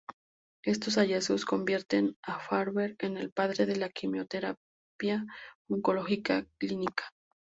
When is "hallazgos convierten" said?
0.97-2.17